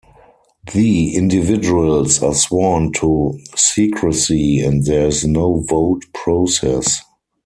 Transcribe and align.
The 0.73 1.13
individuals 1.15 2.23
are 2.23 2.33
sworn 2.33 2.91
to 2.93 3.37
secrecy 3.55 4.59
and 4.59 4.83
there 4.83 5.05
is 5.05 5.23
no 5.27 5.59
vote 5.69 6.05
process. 6.11 7.01